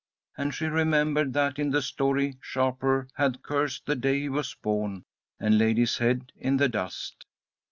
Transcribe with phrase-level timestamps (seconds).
[0.35, 5.03] And she remembered that in the story Shapur had cursed the day he was born,
[5.39, 7.27] and laid his head in the dust.